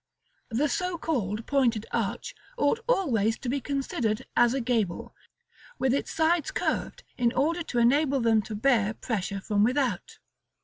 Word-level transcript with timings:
The 0.49 0.67
so 0.67 0.97
called 0.97 1.45
pointed 1.45 1.85
arch 1.91 2.33
ought 2.57 2.79
always 2.89 3.37
to 3.37 3.47
be 3.47 3.61
considered 3.61 4.25
as 4.35 4.55
a 4.55 4.59
gable, 4.59 5.13
with 5.77 5.93
its 5.93 6.09
sides 6.11 6.49
curved 6.49 7.03
in 7.19 7.31
order 7.33 7.61
to 7.61 7.77
enable 7.77 8.19
them 8.19 8.41
to 8.49 8.55
bear 8.55 8.95
pressure 8.95 9.41
from 9.41 9.63
without. 9.63 10.17